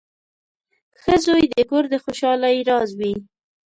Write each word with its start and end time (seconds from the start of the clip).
•ښه 1.01 1.15
زوی 1.25 1.43
د 1.53 1.55
کور 1.69 1.83
د 1.93 1.95
خوشحالۍ 2.03 2.57
راز 2.69 2.89
وي. 2.99 3.13